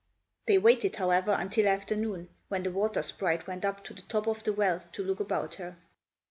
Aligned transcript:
They 0.47 0.57
waited, 0.57 0.95
however, 0.95 1.35
until 1.37 1.67
afternoon, 1.67 2.29
when 2.47 2.63
the 2.63 2.71
water 2.71 3.03
sprite 3.03 3.45
went 3.45 3.63
up 3.63 3.83
to 3.83 3.93
the 3.93 4.01
top 4.01 4.25
of 4.25 4.43
the 4.43 4.51
well 4.51 4.81
to 4.93 5.03
look 5.03 5.19
about 5.19 5.53
her. 5.61 5.77